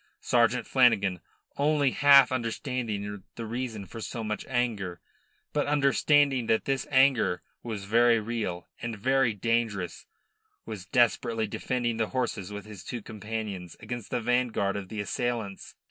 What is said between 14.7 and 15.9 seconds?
of the assailants.